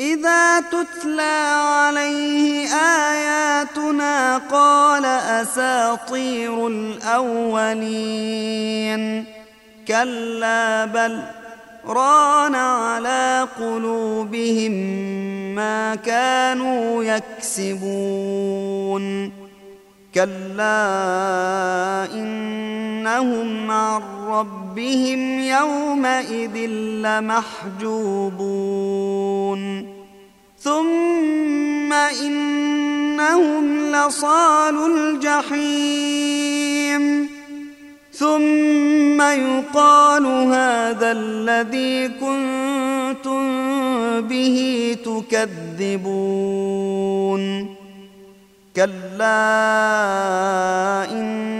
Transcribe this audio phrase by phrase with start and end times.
[0.00, 8.44] إذا تتلى عليه آياتنا قال أساطير الأولين.
[9.88, 11.22] كلا بل
[11.86, 14.72] ران على قلوبهم
[15.54, 19.32] ما كانوا يكسبون.
[20.14, 22.06] كلا
[23.00, 26.56] إنهم عن ربهم يومئذ
[27.04, 28.40] لمحجوبون.
[30.58, 36.20] ثم إنهم لصال الجحيم.
[38.12, 43.50] ثم يقال هذا الذي كنتم
[44.20, 46.20] به تكذبون.
[48.76, 49.40] كلا
[51.10, 51.59] إن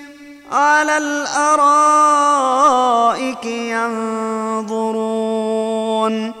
[0.51, 6.31] على الأرائك ينظرون.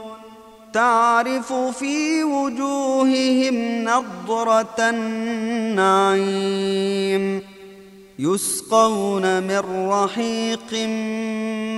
[0.73, 7.41] تعرف في وجوههم نضرة النعيم.
[8.19, 10.87] يسقون من رحيق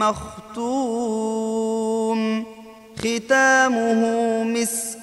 [0.02, 2.46] مختوم.
[3.00, 5.03] ختامه مسك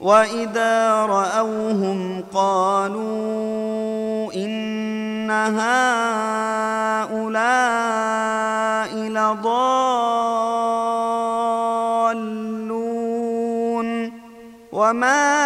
[0.00, 5.90] واذا راوهم قالوا ان هؤلاء
[8.96, 9.90] لضالون
[14.72, 15.40] وما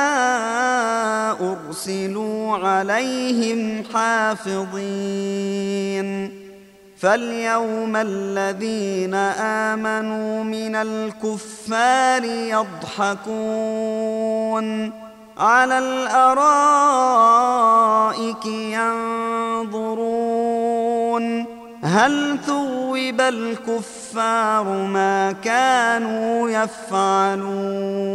[1.40, 5.64] ارسلوا عليهم حافظين
[7.04, 9.14] فاليوم الذين
[9.74, 12.24] آمنوا من الكفار
[13.04, 13.84] يضحكون
[15.38, 16.46] على الأرائك
[19.66, 20.44] ينظرون
[21.82, 28.14] هل ثوب الكفار ما كانوا يفعلون